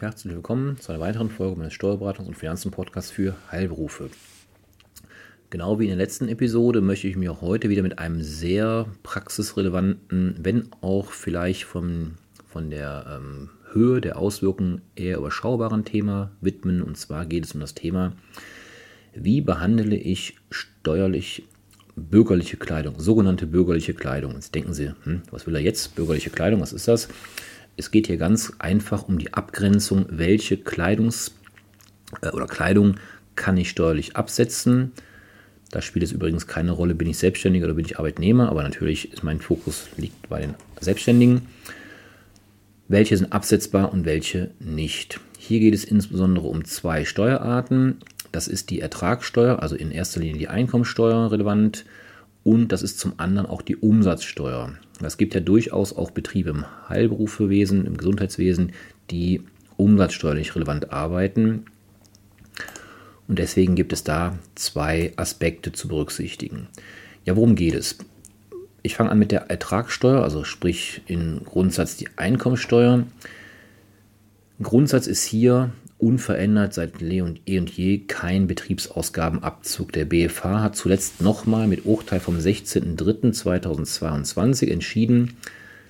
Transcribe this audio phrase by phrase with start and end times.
[0.00, 4.10] Herzlich willkommen zu einer weiteren Folge meines Steuerberatungs- und Finanzen-Podcasts für Heilberufe.
[5.50, 8.86] Genau wie in der letzten Episode möchte ich mich auch heute wieder mit einem sehr
[9.04, 12.14] praxisrelevanten, wenn auch vielleicht von,
[12.48, 16.82] von der ähm, Höhe der Auswirkungen eher überschaubaren Thema widmen.
[16.82, 18.12] Und zwar geht es um das Thema,
[19.14, 21.44] wie behandle ich steuerlich
[21.94, 24.34] bürgerliche Kleidung, sogenannte bürgerliche Kleidung.
[24.34, 25.94] Jetzt denken Sie, hm, was will er jetzt?
[25.94, 27.08] Bürgerliche Kleidung, was ist das?
[27.76, 31.32] Es geht hier ganz einfach um die Abgrenzung, welche Kleidungs-
[32.22, 32.96] äh, oder Kleidung
[33.36, 34.92] kann ich steuerlich absetzen.
[35.70, 39.12] Da spielt es übrigens keine Rolle, bin ich Selbstständiger oder bin ich Arbeitnehmer, aber natürlich
[39.12, 41.42] ist mein Fokus liegt bei den Selbstständigen.
[42.86, 45.18] Welche sind absetzbar und welche nicht?
[45.38, 47.96] Hier geht es insbesondere um zwei Steuerarten.
[48.30, 51.84] Das ist die Ertragssteuer, also in erster Linie die Einkommensteuer relevant
[52.44, 54.74] und das ist zum anderen auch die Umsatzsteuer.
[55.02, 58.72] Es gibt ja durchaus auch Betriebe im Heilberufewesen, im Gesundheitswesen,
[59.10, 59.42] die
[59.76, 61.64] umsatzsteuerlich relevant arbeiten.
[63.26, 66.68] Und deswegen gibt es da zwei Aspekte zu berücksichtigen.
[67.24, 67.96] Ja, worum geht es?
[68.82, 73.06] Ich fange an mit der Ertragssteuer, also sprich in Grundsatz die Einkommensteuer.
[74.62, 79.90] Grundsatz ist hier, unverändert seit eh und je kein Betriebsausgabenabzug.
[79.92, 85.36] Der BFH hat zuletzt nochmal mit Urteil vom 16.03.2022 entschieden,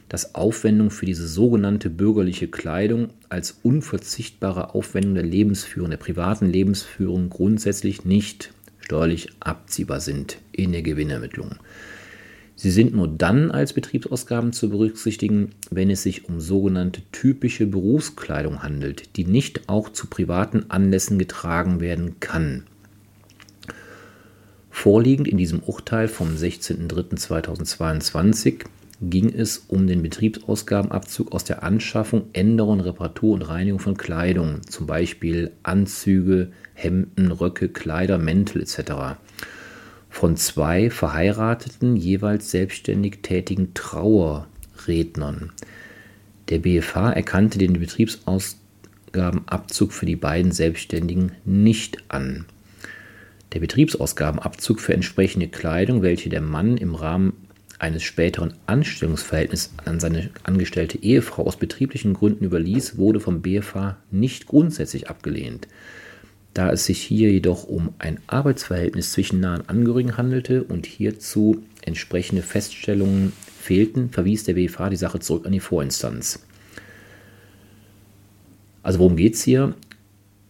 [0.09, 7.31] dass Aufwendung für diese sogenannte bürgerliche Kleidung als unverzichtbare Aufwendung der Lebensführung, der privaten Lebensführung
[7.31, 11.57] grundsätzlich nicht steuerlich abziehbar sind in der Gewinnermittlung.
[12.57, 18.63] Sie sind nur dann als Betriebsausgaben zu berücksichtigen, wenn es sich um sogenannte typische Berufskleidung
[18.63, 22.63] handelt, die nicht auch zu privaten Anlässen getragen werden kann.
[24.71, 28.67] Vorliegend in diesem Urteil vom 16.03.2022
[29.01, 34.87] ging es um den Betriebsausgabenabzug aus der Anschaffung, Änderung, Reparatur und Reinigung von Kleidung, zum
[34.87, 39.17] Beispiel Anzüge, Hemden, Röcke, Kleider, Mäntel etc
[40.15, 45.51] von zwei verheirateten, jeweils selbstständig tätigen Trauerrednern.
[46.51, 52.45] Der BFH erkannte den Betriebsausgabenabzug für die beiden Selbstständigen nicht an.
[53.55, 57.33] Der Betriebsausgabenabzug für entsprechende Kleidung, welche der Mann im Rahmen
[57.81, 64.47] eines späteren Anstellungsverhältnisses an seine angestellte Ehefrau aus betrieblichen Gründen überließ, wurde vom BFH nicht
[64.47, 65.67] grundsätzlich abgelehnt.
[66.55, 72.43] Da es sich hier jedoch um ein Arbeitsverhältnis zwischen nahen Angehörigen handelte und hierzu entsprechende
[72.43, 76.47] Feststellungen fehlten, verwies der BFH die Sache zurück an die Vorinstanz.
[78.85, 79.75] Also worum geht es hier?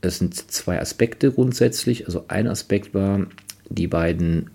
[0.02, 2.06] Es sind zwei Aspekte grundsätzlich.
[2.06, 3.26] Also ein Aspekt war,
[3.70, 4.50] die beiden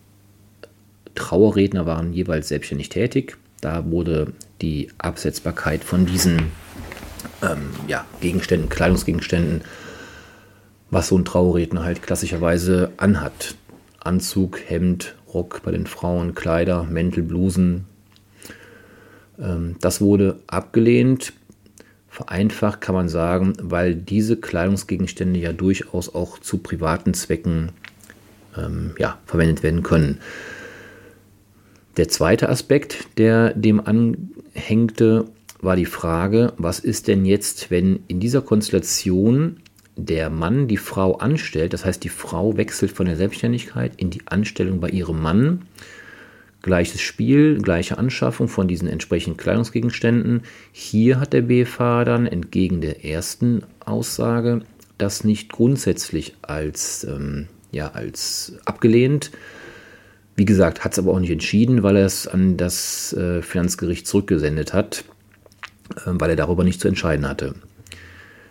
[1.15, 3.37] Trauerredner waren jeweils selbstständig tätig.
[3.61, 6.51] Da wurde die Absetzbarkeit von diesen
[7.41, 9.61] ähm, ja, Gegenständen, Kleidungsgegenständen
[10.91, 13.55] was so ein Trauerredner halt klassischerweise anhat.
[13.99, 17.85] Anzug, Hemd, Rock bei den Frauen, Kleider, Mäntel, Blusen.
[19.39, 21.33] Ähm, das wurde abgelehnt.
[22.07, 27.71] Vereinfacht kann man sagen, weil diese Kleidungsgegenstände ja durchaus auch zu privaten Zwecken
[28.57, 30.19] ähm, ja, verwendet werden können.
[31.97, 35.25] Der zweite Aspekt, der dem anhängte,
[35.61, 39.57] war die Frage, was ist denn jetzt, wenn in dieser Konstellation
[40.05, 44.21] der Mann die Frau anstellt, das heißt die Frau wechselt von der Selbstständigkeit in die
[44.25, 45.63] Anstellung bei ihrem Mann.
[46.61, 50.41] Gleiches Spiel, gleiche Anschaffung von diesen entsprechenden Kleidungsgegenständen.
[50.71, 54.61] Hier hat der BFH dann entgegen der ersten Aussage
[54.97, 59.31] das nicht grundsätzlich als, ähm, ja, als abgelehnt.
[60.35, 64.05] Wie gesagt, hat es aber auch nicht entschieden, weil er es an das äh, Finanzgericht
[64.05, 65.05] zurückgesendet hat,
[65.95, 67.55] äh, weil er darüber nicht zu entscheiden hatte.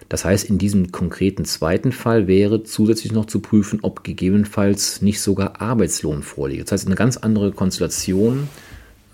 [0.08, 5.20] Das heißt, in diesem konkreten zweiten Fall wäre zusätzlich noch zu prüfen, ob gegebenenfalls nicht
[5.20, 6.64] sogar Arbeitslohn vorliegt.
[6.64, 8.48] Das heißt, eine ganz andere Konstellation.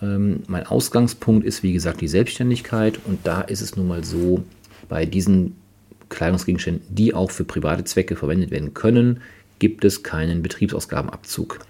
[0.01, 4.45] Ähm, mein Ausgangspunkt ist, wie gesagt, die Selbstständigkeit und da ist es nun mal so,
[4.89, 5.57] bei diesen
[6.11, 9.21] Kleidungsgegenständen, die auch für private Zwecke verwendet werden können,
[9.59, 11.61] gibt es keinen Betriebsausgabenabzug.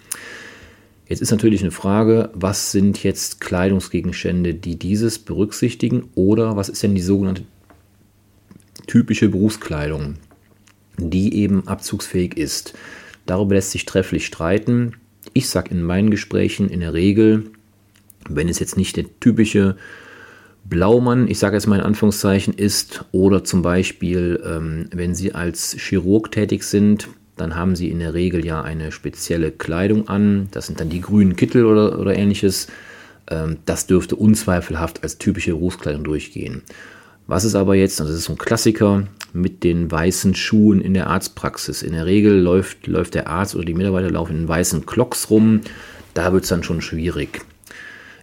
[1.07, 6.81] Jetzt ist natürlich eine Frage, was sind jetzt Kleidungsgegenstände, die dieses berücksichtigen oder was ist
[6.83, 7.43] denn die sogenannte
[8.87, 10.15] typische Berufskleidung,
[10.97, 12.73] die eben abzugsfähig ist.
[13.25, 14.93] Darüber lässt sich trefflich streiten.
[15.33, 17.51] Ich sage in meinen Gesprächen in der Regel,
[18.29, 19.75] wenn es jetzt nicht der typische
[20.63, 25.75] Blaumann, ich sage jetzt mal in Anführungszeichen, ist oder zum Beispiel, ähm, wenn Sie als
[25.77, 30.47] Chirurg tätig sind, dann haben Sie in der Regel ja eine spezielle Kleidung an.
[30.51, 32.67] Das sind dann die grünen Kittel oder, oder ähnliches.
[33.29, 36.63] Ähm, das dürfte unzweifelhaft als typische Berufskleidung durchgehen.
[37.27, 40.93] Was ist aber jetzt, und das ist so ein Klassiker, mit den weißen Schuhen in
[40.93, 41.81] der Arztpraxis?
[41.81, 45.61] In der Regel läuft, läuft der Arzt oder die Mitarbeiter laufen in weißen Clocks rum.
[46.13, 47.41] Da wird es dann schon schwierig.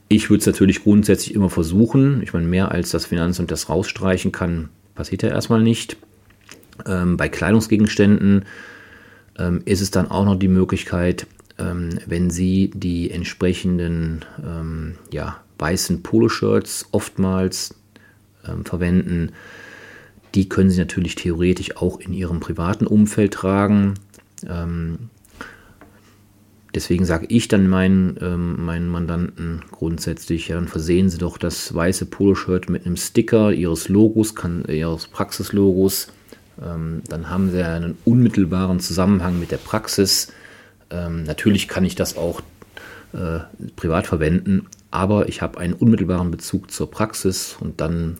[0.08, 2.22] Ich würde es natürlich grundsätzlich immer versuchen.
[2.22, 5.96] Ich meine, mehr als das Finanzamt das rausstreichen kann, passiert ja erstmal nicht.
[6.86, 8.44] Ähm, bei Kleidungsgegenständen
[9.38, 11.26] ähm, ist es dann auch noch die Möglichkeit,
[11.58, 17.74] ähm, wenn Sie die entsprechenden ähm, ja, weißen Poloshirts oftmals
[18.46, 19.32] ähm, verwenden,
[20.34, 23.94] die können Sie natürlich theoretisch auch in Ihrem privaten Umfeld tragen.
[24.48, 25.10] Ähm,
[26.74, 31.74] deswegen sage ich dann meinen, ähm, meinen Mandanten grundsätzlich, ja, dann versehen Sie doch das
[31.74, 36.08] weiße Poloshirt mit einem Sticker Ihres Logos, kann, Ihres Praxislogos.
[36.62, 40.32] Ähm, dann haben Sie einen unmittelbaren Zusammenhang mit der Praxis.
[40.90, 42.40] Ähm, natürlich kann ich das auch
[43.12, 43.40] äh,
[43.76, 48.16] privat verwenden, aber ich habe einen unmittelbaren Bezug zur Praxis und dann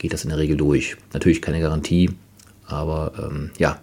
[0.00, 0.96] geht das in der Regel durch.
[1.12, 2.10] Natürlich keine Garantie,
[2.66, 3.80] aber ähm, ja,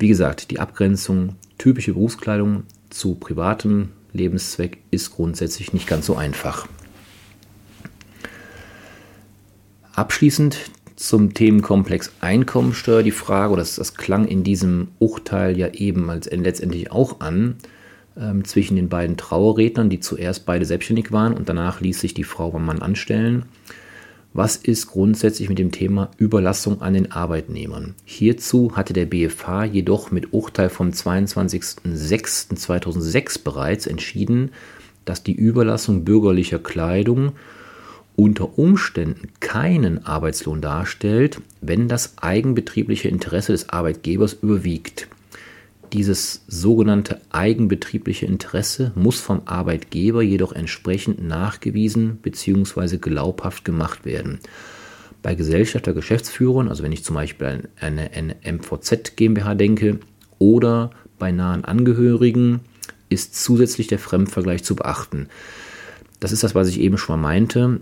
[0.00, 6.66] wie gesagt, die Abgrenzung typische Berufskleidung zu privatem Lebenszweck ist grundsätzlich nicht ganz so einfach.
[9.92, 10.56] Abschließend
[10.96, 16.30] zum Themenkomplex Einkommensteuer die Frage, oder das, das klang in diesem Urteil ja eben als
[16.30, 17.56] letztendlich auch an,
[18.18, 22.24] ähm, zwischen den beiden Trauerrednern, die zuerst beide selbstständig waren und danach ließ sich die
[22.24, 23.44] Frau beim Mann anstellen.
[24.34, 27.94] Was ist grundsätzlich mit dem Thema Überlassung an den Arbeitnehmern?
[28.04, 34.50] Hierzu hatte der BFH jedoch mit Urteil vom 22.06.2006 bereits entschieden,
[35.06, 37.32] dass die Überlassung bürgerlicher Kleidung
[38.16, 45.08] unter Umständen keinen Arbeitslohn darstellt, wenn das eigenbetriebliche Interesse des Arbeitgebers überwiegt.
[45.92, 52.98] Dieses sogenannte eigenbetriebliche Interesse muss vom Arbeitgeber jedoch entsprechend nachgewiesen bzw.
[52.98, 54.40] glaubhaft gemacht werden.
[55.22, 60.00] Bei Gesellschafter Geschäftsführern, also wenn ich zum Beispiel an eine, eine MVZ GmbH denke,
[60.38, 62.60] oder bei nahen Angehörigen,
[63.08, 65.28] ist zusätzlich der Fremdvergleich zu beachten.
[66.20, 67.80] Das ist das, was ich eben schon mal meinte.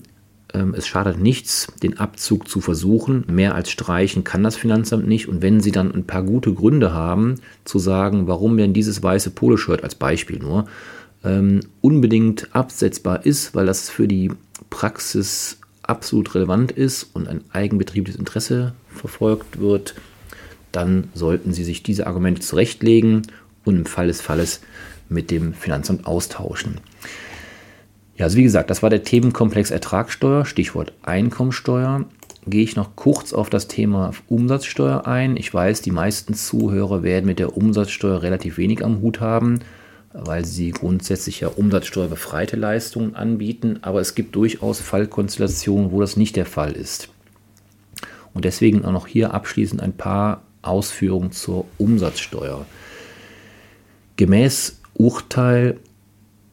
[0.54, 3.25] Ähm, es schadet nichts, den Abzug zu versuchen.
[3.28, 5.28] Mehr als streichen kann das Finanzamt nicht.
[5.28, 9.31] Und wenn Sie dann ein paar gute Gründe haben, zu sagen, warum denn dieses weiße
[9.31, 10.66] Poloshirt als Beispiel nur
[11.25, 14.31] ähm, unbedingt absetzbar ist, weil das für die
[14.70, 19.94] Praxis absolut relevant ist und ein eigenbetriebliches Interesse verfolgt wird,
[20.72, 23.22] dann sollten Sie sich diese Argumente zurechtlegen
[23.64, 24.60] und im Fall des Falles
[25.08, 26.81] mit dem Finanzamt austauschen.
[28.16, 32.06] Ja, also wie gesagt, das war der Themenkomplex Ertragssteuer, Stichwort Einkommensteuer.
[32.46, 35.36] Gehe ich noch kurz auf das Thema Umsatzsteuer ein.
[35.36, 39.58] Ich weiß, die meisten Zuhörer werden mit der Umsatzsteuer relativ wenig am Hut haben,
[40.12, 43.80] weil sie grundsätzlich ja umsatzsteuerbefreite Leistungen anbieten.
[43.82, 47.08] Aber es gibt durchaus Fallkonstellationen, wo das nicht der Fall ist.
[48.32, 52.64] Und deswegen auch noch hier abschließend ein paar Ausführungen zur Umsatzsteuer.
[54.16, 55.78] Gemäß Urteil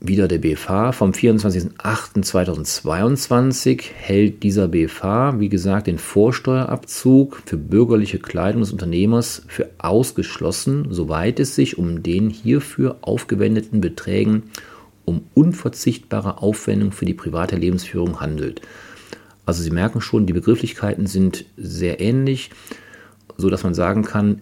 [0.05, 8.63] wieder der BFH vom 24.08.2022 hält dieser BFH, wie gesagt, den Vorsteuerabzug für bürgerliche Kleidung
[8.63, 14.43] des Unternehmers für ausgeschlossen, soweit es sich um den hierfür aufgewendeten Beträgen
[15.05, 18.59] um unverzichtbare Aufwendung für die private Lebensführung handelt.
[19.45, 22.49] Also Sie merken schon, die Begrifflichkeiten sind sehr ähnlich,
[23.37, 24.41] so dass man sagen kann,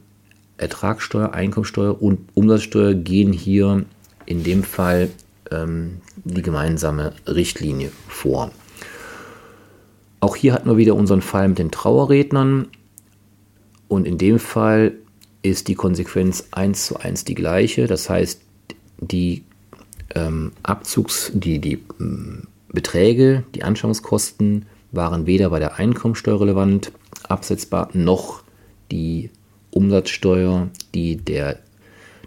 [0.58, 3.86] Ertragssteuer, Einkommensteuer und Umsatzsteuer gehen hier
[4.26, 5.10] in dem Fall
[5.52, 8.52] ähm, die gemeinsame Richtlinie vor.
[10.20, 12.68] Auch hier hatten wir wieder unseren Fall mit den Trauerrednern.
[13.88, 14.94] Und in dem Fall
[15.42, 17.88] ist die Konsequenz eins zu eins die gleiche.
[17.88, 18.42] Das heißt,
[19.00, 19.44] die
[20.16, 26.92] ähm, Abzugs-, die, die ähm, Beträge, die Anschaffungskosten waren weder bei der Einkommensteuer relevant,
[27.28, 28.44] absetzbar, noch
[28.92, 29.30] die
[29.72, 31.60] Umsatzsteuer, die der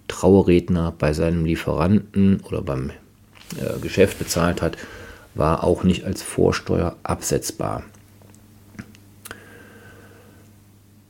[0.08, 2.90] Trauerredner bei seinem Lieferanten oder beim
[3.60, 4.76] äh, Geschäft bezahlt hat,
[5.34, 7.84] war auch nicht als Vorsteuer absetzbar.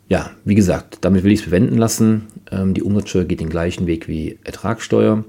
[0.08, 2.26] Ja, wie gesagt, damit will ich es bewenden lassen.
[2.50, 5.24] Ähm, die Umsatzsteuer geht den gleichen Weg wie Ertragssteuer.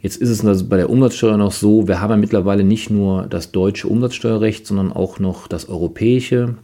[0.00, 3.26] Jetzt ist es also bei der Umsatzsteuer noch so, wir haben ja mittlerweile nicht nur
[3.26, 6.56] das deutsche Umsatzsteuerrecht, sondern auch noch das europäische.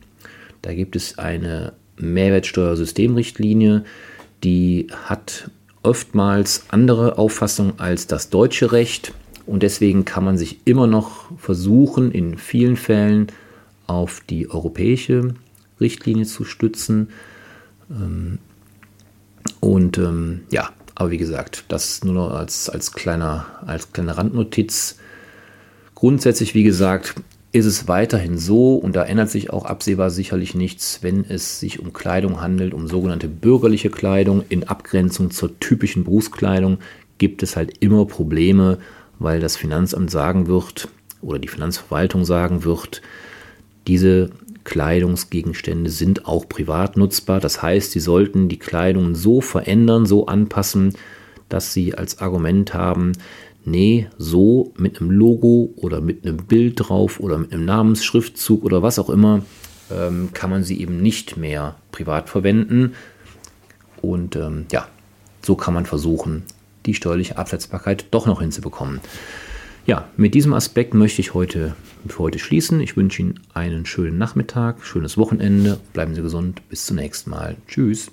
[0.63, 3.85] Da gibt es eine Mehrwertsteuersystemrichtlinie,
[4.45, 5.51] die hat
[5.83, 9.13] oftmals andere Auffassung als das deutsche Recht
[9.47, 13.29] und deswegen kann man sich immer noch versuchen, in vielen Fällen
[13.87, 15.35] auf die europäische
[15.81, 17.09] Richtlinie zu stützen.
[17.91, 18.39] Ähm,
[19.59, 24.99] und ähm, ja, aber wie gesagt, das nur noch als, als, kleiner, als kleine Randnotiz.
[25.95, 27.15] Grundsätzlich, wie gesagt,
[27.53, 31.81] ist es weiterhin so, und da ändert sich auch absehbar sicherlich nichts, wenn es sich
[31.81, 36.79] um Kleidung handelt, um sogenannte bürgerliche Kleidung in Abgrenzung zur typischen Berufskleidung,
[37.19, 38.79] gibt es halt immer Probleme,
[39.19, 40.89] weil das Finanzamt sagen wird
[41.23, 43.03] oder die Finanzverwaltung sagen wird,
[43.87, 44.31] diese
[44.65, 47.41] Kleidungsgegenstände sind auch privat nutzbar.
[47.41, 50.95] Das heißt, sie sollten die Kleidung so verändern, so anpassen,
[51.49, 53.13] dass sie als Argument haben,
[53.65, 58.83] nee, so mit einem Logo oder mit einem Bild drauf oder mit einem Namensschriftzug oder
[58.83, 59.43] was auch immer,
[59.91, 62.95] ähm, kann man sie eben nicht mehr privat verwenden.
[64.03, 64.89] Und ähm, ja,
[65.43, 66.43] so kann man versuchen,
[66.87, 69.01] die steuerliche Absetzbarkeit doch noch hinzubekommen.
[69.87, 71.75] Ja, mit diesem Aspekt möchte ich heute
[72.07, 72.81] für heute schließen.
[72.81, 75.81] Ich wünsche Ihnen einen schönen Nachmittag, schönes Wochenende.
[75.93, 76.69] Bleiben Sie gesund.
[76.69, 77.57] Bis zum nächsten Mal.
[77.67, 78.11] Tschüss.